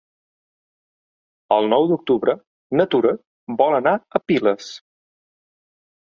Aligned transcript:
El 1.57 1.67
nou 1.73 1.83
d'octubre 1.91 2.33
na 2.81 2.85
Tura 2.93 3.11
vol 3.59 3.77
anar 3.81 3.93
a 4.01 4.23
Piles. 4.31 4.71